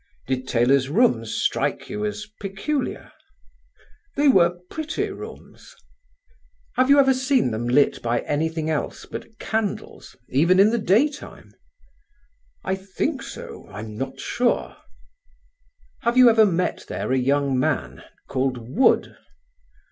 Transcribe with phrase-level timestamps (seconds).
[0.25, 3.11] "Did Taylor's rooms strike you as peculiar?"
[4.15, 5.75] "They were pretty rooms."
[6.75, 11.07] "Have you ever seen them lit by anything else but candles even in the day
[11.07, 11.51] time?"
[12.63, 13.67] "I think so.
[13.69, 14.75] I'm not sure."
[16.01, 19.15] "Have you ever met there a young man called Wood?"